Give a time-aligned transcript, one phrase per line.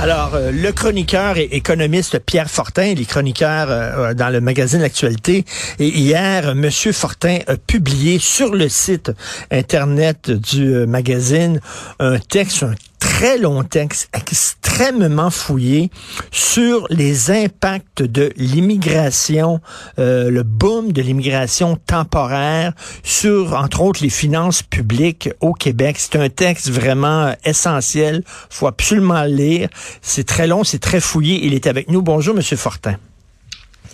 [0.00, 4.80] Alors, euh, le chroniqueur et économiste Pierre Fortin, il est chroniqueur euh, dans le magazine
[4.80, 5.44] L'Actualité.
[5.80, 9.10] Et hier, Monsieur Fortin a publié sur le site
[9.50, 11.60] Internet du euh, magazine
[11.98, 12.64] un texte,
[12.98, 15.90] très long texte extrêmement fouillé
[16.30, 19.60] sur les impacts de l'immigration,
[19.98, 25.96] euh, le boom de l'immigration temporaire sur, entre autres, les finances publiques au Québec.
[25.98, 28.22] C'est un texte vraiment essentiel.
[28.50, 29.68] faut absolument le lire.
[30.02, 31.44] C'est très long, c'est très fouillé.
[31.44, 32.02] Il est avec nous.
[32.02, 32.96] Bonjour, Monsieur Fortin.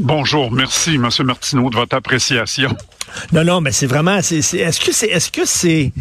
[0.00, 2.77] Bonjour, merci, Monsieur Martineau, de votre appréciation.
[3.33, 4.20] Non, non, mais c'est vraiment.
[4.23, 5.92] C'est, est-ce que c'est, est-ce que c'est,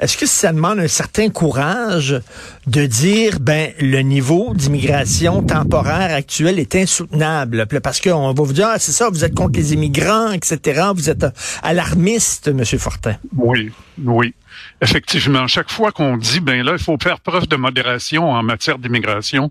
[0.00, 2.18] est-ce que ça demande un certain courage
[2.66, 8.68] de dire, ben, le niveau d'immigration temporaire actuel est insoutenable, parce qu'on va vous dire,
[8.70, 10.88] ah, c'est ça, vous êtes contre les immigrants, etc.
[10.94, 11.26] Vous êtes
[11.62, 13.16] alarmiste, Monsieur Fortin.
[13.36, 13.70] Oui,
[14.02, 14.34] oui.
[14.80, 18.78] Effectivement, chaque fois qu'on dit, ben là, il faut faire preuve de modération en matière
[18.78, 19.50] d'immigration,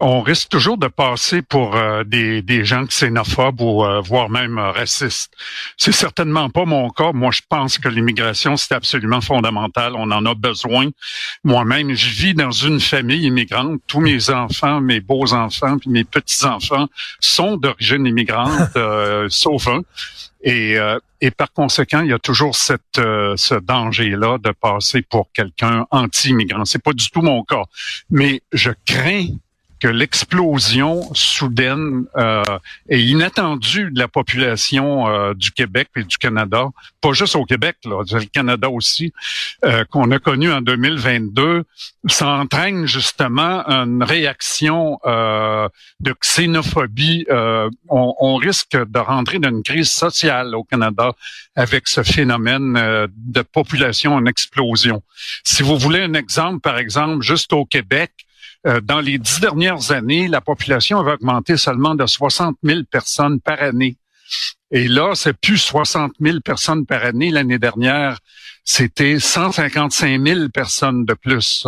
[0.00, 4.58] on risque toujours de passer pour euh, des, des gens xénophobes ou euh, voire même
[4.58, 5.32] euh, racistes.
[5.76, 7.12] C'est certainement pas mon cas.
[7.12, 9.94] Moi, je pense que l'immigration, c'est absolument fondamental.
[9.96, 10.88] On en a besoin.
[11.44, 13.80] Moi-même, je vis dans une famille immigrante.
[13.86, 16.88] Tous mes enfants, mes beaux-enfants, puis mes petits-enfants
[17.20, 18.76] sont d'origine immigrante,
[19.28, 19.82] sauf un.
[20.44, 20.76] Et,
[21.22, 26.66] et, par conséquent, il y a toujours cette, ce danger-là de passer pour quelqu'un anti-immigrant.
[26.66, 27.62] C'est pas du tout mon cas.
[28.10, 29.28] Mais je crains
[29.84, 32.42] que l'explosion soudaine euh,
[32.88, 36.68] et inattendue de la population euh, du Québec et du Canada,
[37.02, 39.12] pas juste au Québec, là, le Canada aussi,
[39.62, 41.64] euh, qu'on a connu en 2022,
[42.08, 45.68] ça entraîne justement une réaction euh,
[46.00, 47.26] de xénophobie.
[47.28, 51.12] Euh, on, on, risque de rentrer dans une crise sociale au Canada
[51.56, 55.02] avec ce phénomène euh, de population en explosion.
[55.44, 58.12] Si vous voulez un exemple, par exemple, juste au Québec,
[58.66, 63.40] euh, dans les dix dernières années, la population avait augmenté seulement de 60 000 personnes
[63.40, 63.96] par année.
[64.70, 67.30] Et là, c'est plus 60 000 personnes par année.
[67.30, 68.18] L'année dernière,
[68.64, 71.66] c'était 155 000 personnes de plus.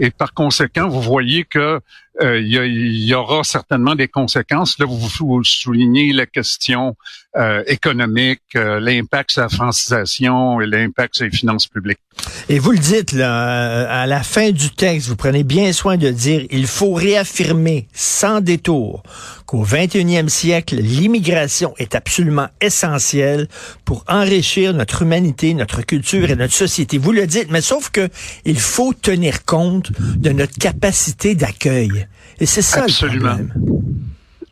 [0.00, 1.80] Et par conséquent, vous voyez que
[2.20, 4.76] euh, il y, aura certainement des conséquences.
[4.78, 6.96] Là, vous, soulignez la question
[7.36, 12.00] euh, économique, euh, l'impact sur la francisation et l'impact sur les finances publiques.
[12.48, 16.10] Et vous le dites, là, à la fin du texte, vous prenez bien soin de
[16.10, 19.04] dire, il faut réaffirmer sans détour
[19.46, 23.46] qu'au 21e siècle, l'immigration est absolument essentielle
[23.84, 26.98] pour enrichir notre humanité, notre culture et notre société.
[26.98, 28.08] Vous le dites, mais sauf que
[28.44, 32.07] il faut tenir compte de notre capacité d'accueil.
[32.40, 33.36] Et c'est ça Absolument.
[33.36, 33.88] le problème.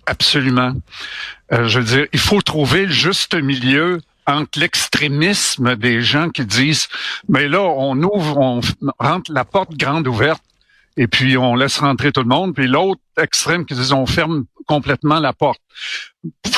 [0.07, 0.73] Absolument.
[1.53, 6.45] Euh, je veux dire, il faut trouver le juste milieu entre l'extrémisme des gens qui
[6.45, 6.89] disent,
[7.29, 8.61] mais là, on ouvre, on
[8.99, 10.43] rentre la porte grande ouverte
[10.97, 14.45] et puis on laisse rentrer tout le monde, puis l'autre extrême qui dit on ferme
[14.67, 15.61] complètement la porte.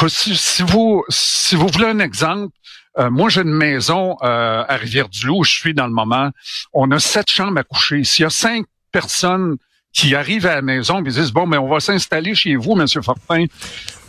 [0.08, 2.54] Si, vous si vous voulez un exemple,
[2.98, 6.30] euh, moi j'ai une maison euh, à Rivière-du-Loup où je suis dans le moment.
[6.72, 8.04] On a sept chambres à coucher.
[8.04, 9.56] S'il y a cinq personnes
[9.92, 13.02] qui arrivent à la maison et disent bon mais on va s'installer chez vous monsieur
[13.02, 13.46] Fortin.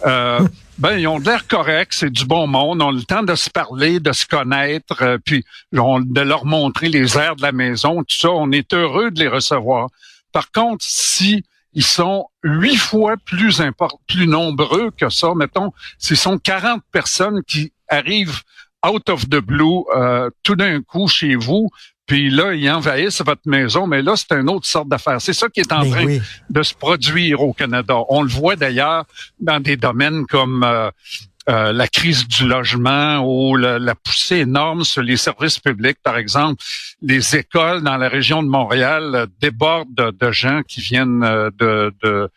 [0.06, 0.48] Euh,
[0.78, 3.50] ben ils ont l'air corrects c'est du bon monde on a le temps de se
[3.50, 8.18] parler de se connaître euh, puis de leur montrer les airs de la maison tout
[8.18, 9.90] ça on est heureux de les recevoir.
[10.32, 11.44] Par contre si
[11.74, 13.62] ils sont huit fois plus
[14.08, 18.42] plus nombreux que ça mettons ce sont 40 personnes qui arrivent
[18.86, 21.70] out of the blue euh, tout d'un coup chez vous
[22.10, 25.22] puis là, ils envahissent votre maison, mais là, c'est une autre sorte d'affaire.
[25.22, 26.18] C'est ça qui est en train
[26.50, 27.98] de se produire au Canada.
[28.10, 29.06] On le voit d'ailleurs
[29.40, 30.90] dans des domaines comme euh,
[31.50, 36.64] euh, la crise du logement ou la, poussée énorme sur les services publics, par exemple.
[37.04, 41.22] Les écoles dans la région de Montréal débordent de, gens qui viennent
[41.60, 42.28] de, de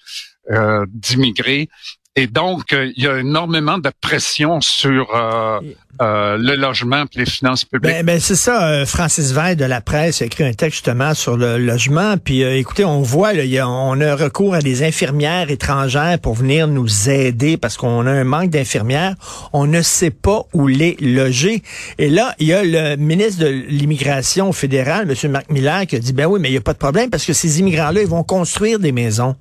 [0.86, 1.70] d'immigrer
[2.14, 5.60] et donc, euh, il y a énormément de pression sur euh,
[6.02, 7.90] euh, le logement et les finances publiques.
[7.90, 8.84] Ben, ben c'est ça.
[8.84, 12.18] Francis Veil de la presse a écrit un texte justement sur le logement.
[12.18, 16.34] Puis écoutez, on voit, là, y a, on a recours à des infirmières étrangères pour
[16.34, 19.14] venir nous aider parce qu'on a un manque d'infirmières.
[19.54, 21.62] On ne sait pas où les loger.
[21.96, 25.30] Et là, il y a le ministre de l'immigration fédérale, M.
[25.30, 27.24] Marc Miller, qui a dit, ben oui, mais il n'y a pas de problème parce
[27.24, 29.34] que ces immigrants-là, ils vont construire des maisons.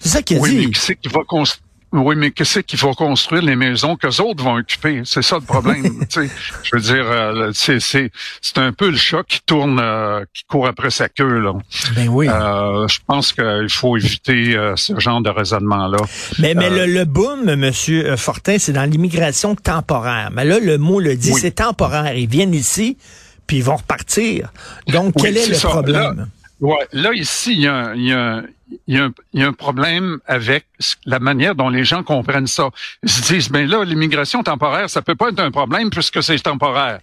[0.00, 0.56] C'est ça qu'il a oui, dit.
[0.66, 1.63] Mais qui c'est qui va construire?
[1.94, 3.42] Oui, mais qu'est-ce qu'il faut construire?
[3.42, 6.04] Les maisons que autres vont occuper C'est ça le problème.
[6.10, 8.10] je veux dire, euh, c'est c'est
[8.40, 11.52] c'est un peu le chat qui tourne, euh, qui court après sa queue là.
[11.94, 12.26] Ben oui.
[12.28, 15.98] Euh, je pense qu'il faut éviter ce genre de raisonnement là.
[16.40, 20.30] Mais mais le, le, boom, Monsieur Fortin, c'est dans l'immigration temporaire.
[20.32, 22.16] Mais là, le mot le dit, c'est temporaire.
[22.16, 22.98] Ils viennent ici,
[23.46, 24.52] puis ils vont repartir.
[24.88, 26.28] Donc, quel est, le problème?
[26.60, 28.42] Ouais, là ici, il y a, il y a
[28.86, 30.66] il y, a un, il y, a un, problème avec
[31.06, 32.70] la manière dont les gens comprennent ça.
[33.02, 36.38] Ils se disent, ben là, l'immigration temporaire, ça peut pas être un problème puisque c'est
[36.38, 37.00] temporaire.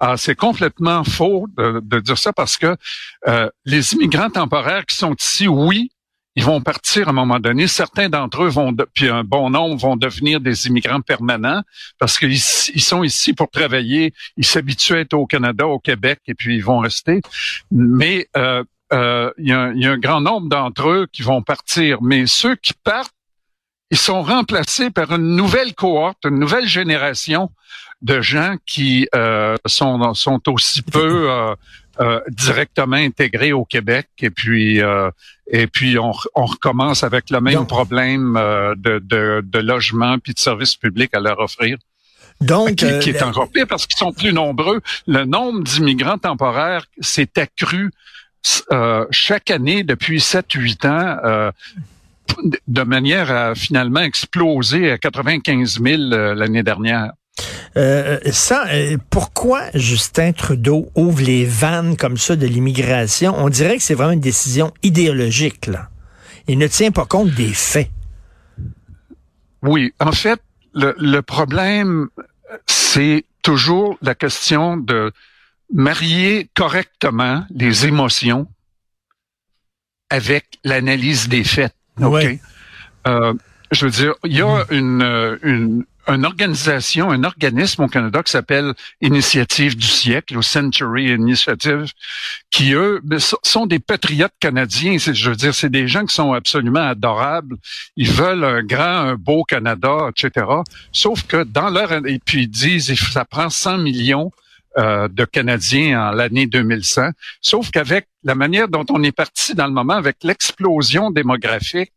[0.00, 2.76] Ah, c'est complètement faux de, de, dire ça parce que
[3.28, 5.90] euh, les immigrants temporaires qui sont ici, oui,
[6.34, 7.66] ils vont partir à un moment donné.
[7.66, 11.62] Certains d'entre eux vont, puis un bon nombre vont devenir des immigrants permanents
[11.98, 14.14] parce qu'ils ils sont ici pour travailler.
[14.36, 17.20] Ils s'habituent au Canada, au Québec, et puis ils vont rester.
[17.70, 21.42] Mais euh, euh, il y, a, y, a un grand nombre d'entre eux qui vont
[21.42, 23.14] partir, mais ceux qui partent,
[23.90, 27.50] ils sont remplacés par une nouvelle cohorte, une nouvelle génération
[28.00, 31.54] de gens qui euh, sont, sont aussi peu euh,
[32.00, 34.08] euh, directement intégrés au Québec.
[34.20, 35.10] Et puis, euh,
[35.46, 40.32] et puis on, on, recommence avec le même problème euh, de, de, de, logement puis
[40.32, 41.76] de services publics à leur offrir.
[42.40, 44.80] Donc, qui, qui est encore pire parce qu'ils sont plus nombreux.
[45.06, 47.90] Le nombre d'immigrants temporaires s'est accru
[48.72, 51.52] euh, chaque année depuis 7-8 ans euh,
[52.66, 57.12] de manière à finalement exploser à 95 000 euh, l'année dernière.
[57.76, 58.66] Euh, ça,
[59.10, 63.34] pourquoi Justin Trudeau ouvre les vannes comme ça de l'immigration?
[63.36, 65.88] On dirait que c'est vraiment une décision idéologique, là.
[66.48, 67.90] Il ne tient pas compte des faits.
[69.62, 70.40] Oui, en fait,
[70.74, 72.08] le, le problème,
[72.66, 75.12] c'est toujours la question de
[75.72, 78.46] marier correctement les émotions
[80.10, 81.74] avec l'analyse des faits.
[82.00, 82.38] OK?
[83.08, 83.34] Euh,
[83.70, 88.22] je veux dire, il y a une, euh, une, une organisation, un organisme au Canada
[88.22, 91.90] qui s'appelle Initiative du siècle, ou Century Initiative,
[92.50, 93.00] qui eux
[93.42, 94.96] sont des patriotes canadiens.
[94.98, 97.56] Je veux dire, c'est des gens qui sont absolument adorables.
[97.96, 100.46] Ils veulent un grand, un beau Canada, etc.
[100.92, 104.30] Sauf que dans leur et puis ils disent, ça prend 100 millions
[104.78, 107.10] euh, de Canadiens en l'année 2100.
[107.40, 111.92] Sauf qu'avec la manière dont on est parti dans le moment, avec l'explosion démographique,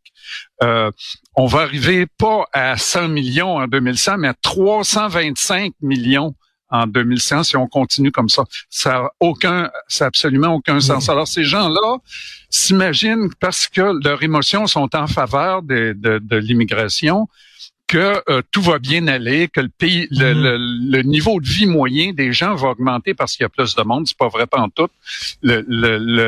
[0.62, 0.90] euh,
[1.36, 6.34] on va arriver pas à 100 millions en 2100, mais à 325 millions
[6.68, 8.44] en 2100 si on continue comme ça.
[8.70, 11.08] Ça a aucun, ça a absolument aucun sens.
[11.08, 11.98] Alors ces gens-là
[12.50, 17.28] s'imaginent parce que leurs émotions sont en faveur de, de, de l'immigration,
[17.86, 20.90] que euh, tout va bien aller, que le pays, le, mhm.
[20.90, 23.82] le, niveau de vie moyen des gens va augmenter parce qu'il y a plus de
[23.82, 24.06] monde.
[24.06, 24.88] C'est pas vrai pas en tout.
[25.42, 25.62] Le,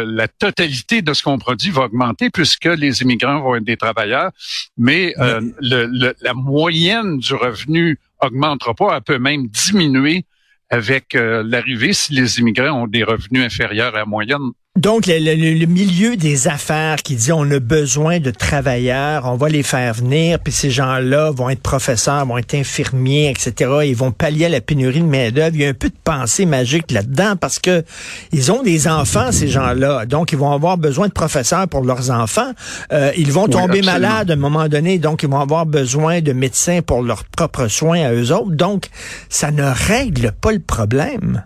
[0.04, 4.30] la totalité de ce qu'on produit va augmenter puisque les immigrants vont être des travailleurs,
[4.76, 10.24] mais euh, la moyenne du revenu augmentera pas, elle peut même diminuer
[10.70, 14.52] avec euh, l'arrivée si les immigrants ont des revenus inférieurs à la moyenne.
[14.78, 19.48] Donc, le, le, milieu des affaires qui dit on a besoin de travailleurs, on va
[19.48, 23.72] les faire venir, puis ces gens-là vont être professeurs, vont être infirmiers, etc.
[23.86, 25.56] Ils vont pallier à la pénurie de main-d'œuvre.
[25.56, 27.82] Il y a un peu de pensée magique là-dedans parce que
[28.30, 30.06] ils ont des enfants, ces gens-là.
[30.06, 32.52] Donc, ils vont avoir besoin de professeurs pour leurs enfants.
[32.92, 36.32] Euh, ils vont tomber malades à un moment donné, donc ils vont avoir besoin de
[36.32, 38.54] médecins pour leurs propres soins à eux autres.
[38.54, 38.90] Donc,
[39.28, 41.42] ça ne règle pas le problème.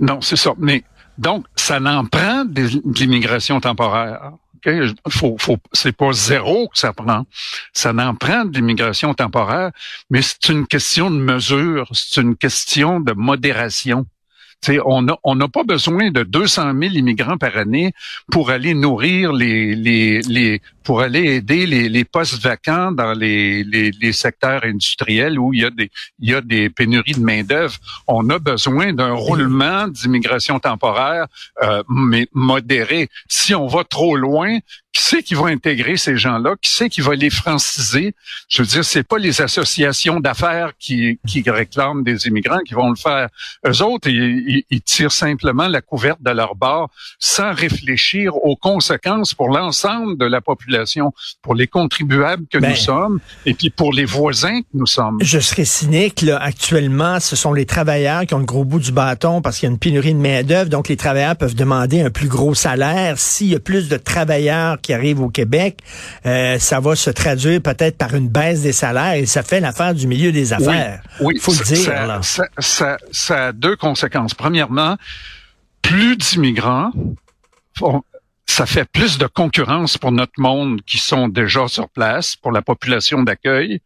[0.00, 0.52] Non, c'est ça.
[0.58, 0.84] Mais
[1.18, 4.32] donc, ça n'en prend de l'immigration temporaire.
[4.56, 4.92] Okay?
[5.08, 7.26] Faut, faut, c'est pas zéro que ça prend.
[7.72, 9.72] Ça n'en prend de l'immigration temporaire,
[10.10, 14.06] mais c'est une question de mesure, c'est une question de modération
[14.84, 17.92] on n'a on pas besoin de 200 000 immigrants par année
[18.30, 23.64] pour aller nourrir les, les, les pour aller aider les, les postes vacants dans les,
[23.64, 25.90] les, les, secteurs industriels où il y a des
[26.20, 27.76] il y a des pénuries de main d'œuvre.
[28.06, 31.26] On a besoin d'un roulement d'immigration temporaire,
[31.62, 33.08] euh, mais modéré.
[33.28, 34.58] Si on va trop loin,
[34.92, 38.14] qui c'est qui va intégrer ces gens-là, qui c'est qui va les franciser?
[38.48, 42.90] Je veux dire, c'est pas les associations d'affaires qui, qui réclament des immigrants qui vont
[42.90, 43.28] le faire.
[43.66, 49.34] Eux autres, ils, ils tirent simplement la couverte de leur bord sans réfléchir aux conséquences
[49.34, 53.92] pour l'ensemble de la population, pour les contribuables que nous Ben, sommes et puis pour
[53.92, 55.18] les voisins que nous sommes.
[55.22, 56.36] Je serais cynique, là.
[56.36, 59.70] Actuellement, ce sont les travailleurs qui ont le gros bout du bâton parce qu'il y
[59.70, 60.68] a une pénurie de main-d'œuvre.
[60.68, 63.18] Donc, les travailleurs peuvent demander un plus gros salaire.
[63.18, 65.78] S'il y a plus de travailleurs qui arrivent au Québec,
[66.26, 69.94] euh, ça va se traduire peut-être par une baisse des salaires et ça fait l'affaire
[69.94, 71.00] du milieu des affaires.
[71.20, 72.18] Oui, Faut le dire, ça, là.
[72.22, 74.34] Ça, ça- ça a deux conséquences.
[74.34, 74.96] Premièrement,
[75.80, 76.92] plus d'immigrants,
[78.46, 82.60] ça fait plus de concurrence pour notre monde qui sont déjà sur place, pour la
[82.60, 83.80] population d'accueil,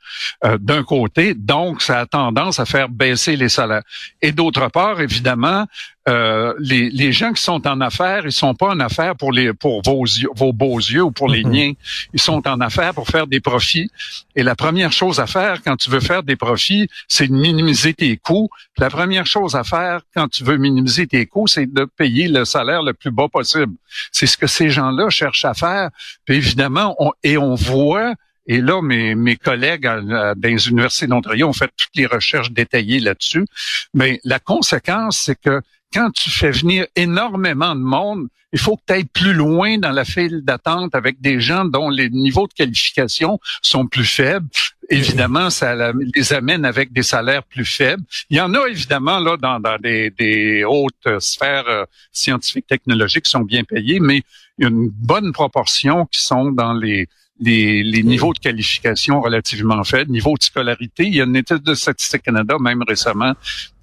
[0.45, 1.35] euh, d'un côté.
[1.35, 3.83] Donc, ça a tendance à faire baisser les salaires.
[4.23, 5.67] Et d'autre part, évidemment,
[6.09, 9.53] euh, les, les gens qui sont en affaires, ils sont pas en affaires pour les
[9.53, 11.51] pour vos yeux, vos beaux yeux ou pour les Mhm.
[11.51, 11.73] miens.
[12.13, 13.91] Ils sont en affaires pour faire des profits.
[14.37, 17.93] Et la première chose à faire quand tu veux faire des profits, c'est de minimiser
[17.93, 18.49] tes coûts.
[18.79, 22.45] La première chose à faire quand tu veux minimiser tes coûts, c'est de payer le
[22.45, 23.75] salaire le plus bas possible.
[24.13, 25.91] C'est ce que ces gens-là cherchent à faire.
[26.25, 28.15] Puis évidemment, on, et on voit
[28.47, 32.53] et là, mes, mes collègues à- dans les universités d'Ontario ont fait toutes les recherches
[32.53, 33.45] détaillées là-dessus.
[33.93, 35.61] Mais la conséquence, c'est que
[35.93, 39.91] quand tu fais venir énormément de monde, il faut que tu ailles plus loin dans
[39.91, 44.47] la file d'attente avec des gens dont les niveaux de qualification sont plus faibles.
[44.89, 48.03] Évidemment, ça les amène avec des salaires plus faibles.
[48.31, 53.41] Il y en a évidemment là dans, des, hautes sphères euh, scientifiques, technologiques qui sont
[53.41, 54.23] bien payées, mais
[54.59, 57.09] une bonne proportion qui sont dans les
[57.41, 61.05] les, les niveaux de qualification relativement faibles, niveau de scolarité.
[61.05, 63.35] Il y a une étude de Statistique Canada, même récemment,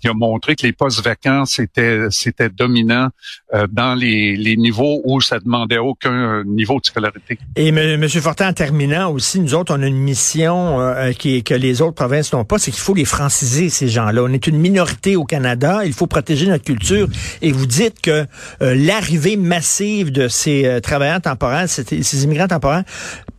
[0.02, 3.08] qui a montré que les postes vacants, c'était c'était dominant
[3.54, 7.38] euh, dans les, les niveaux où ça demandait aucun euh, niveau de scolarité.
[7.56, 8.10] Et M.
[8.10, 11.96] Fortin, en terminant aussi, nous autres, on a une mission euh, qui, que les autres
[11.96, 14.24] provinces n'ont pas, c'est qu'il faut les franciser, ces gens-là.
[14.24, 17.08] On est une minorité au Canada, il faut protéger notre culture.
[17.42, 18.26] Et vous dites que
[18.62, 22.84] euh, l'arrivée massive de ces euh, travailleurs temporaires, ces, ces immigrants temporaires,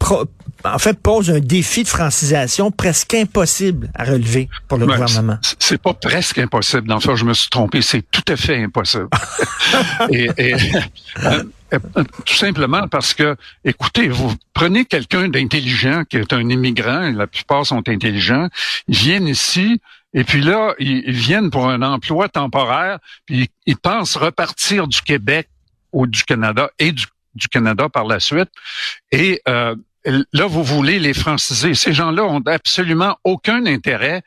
[0.05, 0.25] pro-
[0.67, 5.39] en fait, pose un défi de francisation presque impossible à relever pour le Ouais, gouvernement.
[5.59, 6.87] c'est- pas presque impossible.
[6.89, 7.83] Dans je me suis trompé.
[7.83, 9.09] C'est tout à fait impossible.
[10.11, 11.43] et, et, euh,
[11.75, 17.13] euh, tout simplement parce que, écoutez, vous prenez quelqu'un d'intelligent qui est un immigrant, et
[17.13, 18.49] la plupart sont intelligents,
[18.89, 19.81] ils viennent ici,
[20.15, 25.01] et puis là, ils, ils viennent pour un emploi temporaire, puis ils pensent repartir du
[25.03, 25.49] Québec
[25.93, 28.49] ou du Canada et du, du Canada par la suite.
[29.11, 31.75] Et euh, là, vous voulez les franciser.
[31.75, 34.23] Ces gens-là ont absolument aucun intérêt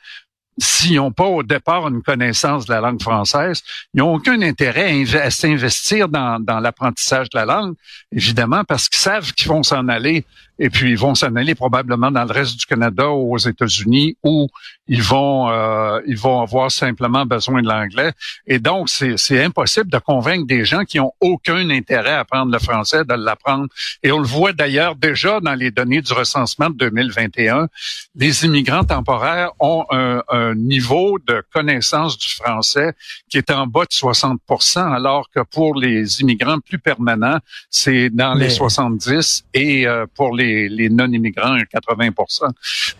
[0.57, 3.61] s'ils n'ont pas au départ une connaissance de la langue française,
[3.93, 7.75] ils n'ont aucun intérêt à, inv- à s'investir dans, dans l'apprentissage de la langue,
[8.11, 10.25] évidemment, parce qu'ils savent qu'ils vont s'en aller
[10.59, 14.17] et puis ils vont s'en aller probablement dans le reste du Canada ou aux États-Unis
[14.23, 14.47] où
[14.87, 18.11] ils vont euh, ils vont avoir simplement besoin de l'anglais.
[18.47, 22.51] Et donc, c'est c'est impossible de convaincre des gens qui ont aucun intérêt à apprendre
[22.51, 23.67] le français de l'apprendre.
[24.01, 27.67] Et on le voit d'ailleurs déjà dans les données du recensement de 2021.
[28.15, 32.93] Les immigrants temporaires ont un, un niveau de connaissance du français
[33.29, 34.39] qui est en bas de 60
[34.75, 37.39] alors que pour les immigrants plus permanents,
[37.69, 42.51] c'est dans Mais- les 70 et euh, pour les, les non-immigrants, 80%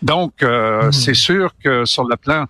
[0.02, 0.92] Donc, euh, Mhm.
[0.92, 2.44] c'est sûr que sur le plan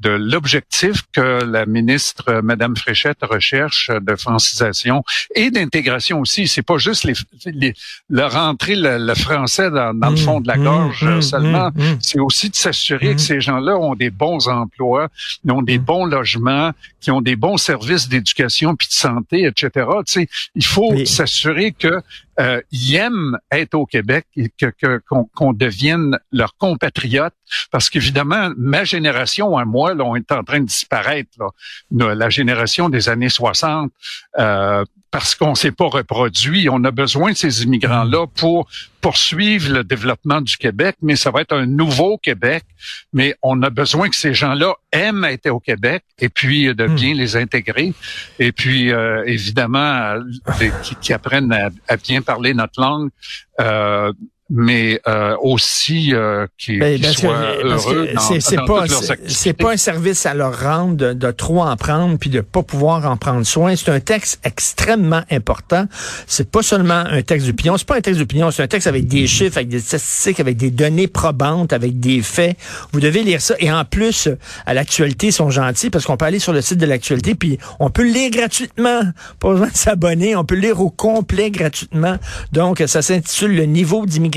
[0.00, 5.02] de l'objectif que la ministre euh, Madame Fréchette recherche de francisation
[5.34, 6.48] et d'intégration aussi.
[6.48, 7.14] C'est pas juste les,
[7.46, 7.74] les
[8.10, 11.70] le rentrer le, le français dans, dans le fond de la Mmh, gorge mmh, seulement.
[11.74, 11.98] mmh, mmh.
[12.00, 15.08] C'est aussi de s'assurer que ces gens-là ont des bons emplois,
[15.44, 19.70] ils ont des bons logements, qui ont des bons services d'éducation puis de santé, etc.
[20.06, 22.00] Tu sais, il faut s'assurer que
[22.40, 25.00] euh, ils aiment être au Québec et que
[25.34, 27.34] qu'on devienne leurs compatriotes,
[27.70, 31.30] parce qu'évidemment, ma génération à moi, là, on est en train de disparaître.
[31.38, 32.14] Là.
[32.14, 33.90] La génération des années 60,
[34.38, 36.68] euh, parce qu'on s'est pas reproduit.
[36.70, 38.68] On a besoin de ces immigrants-là pour
[39.00, 42.64] poursuivre le développement du Québec, mais ça va être un nouveau Québec.
[43.12, 46.86] Mais on a besoin que ces gens-là aiment être au Québec et puis euh, de
[46.86, 47.92] bien les intégrer.
[48.38, 50.70] Et puis, euh, évidemment, euh,
[51.00, 53.10] qui apprennent à, à bien parler notre langue.
[53.60, 54.12] Euh,
[54.48, 58.08] mais euh, aussi euh, qu'ils Ben, que- soient que heureux
[58.40, 58.84] c'est- pas
[59.26, 62.62] c'est- pas un service à leur rendre de, de trop en prendre puis de pas
[62.62, 63.74] pouvoir en prendre soin.
[63.74, 65.86] C'est un texte extrêmement important.
[66.28, 69.08] C'est pas seulement un texte d'opinion, c'est pas un texte d'opinion, c'est un texte avec
[69.08, 72.56] des chiffres, avec des statistiques, avec des données probantes, avec des faits.
[72.92, 74.28] Vous devez lire ça et en plus
[74.64, 77.58] à l'actualité ils sont gentils parce qu'on peut aller sur le site de l'actualité puis
[77.80, 79.00] on peut le lire gratuitement,
[79.40, 82.16] pas besoin de s'abonner, on peut le lire au complet gratuitement.
[82.52, 84.35] Donc ça s'intitule le niveau d'immigration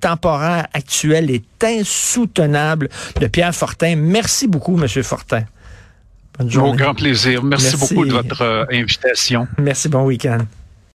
[0.00, 2.88] temporaire actuel est insoutenable
[3.20, 3.96] de Pierre Fortin.
[3.96, 5.44] Merci beaucoup, Monsieur Fortin.
[6.38, 6.76] Bonne Au journée.
[6.76, 7.42] grand plaisir.
[7.42, 7.94] Merci, Merci.
[7.94, 9.48] beaucoup de votre euh, invitation.
[9.58, 10.38] Merci, bon week-end.